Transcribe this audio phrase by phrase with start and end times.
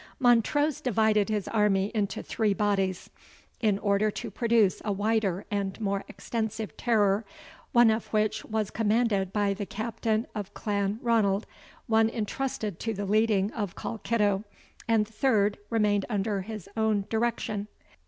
[0.17, 3.11] Montrose divided his army into three bodies,
[3.59, 7.23] in order to produce a wider and more extensive terror,
[7.71, 11.45] one of which was commanded by the Captain of Clan Ranald,
[11.85, 14.43] one intrusted to the leading of Colkitto,
[14.87, 17.67] and the third remained under his own direction.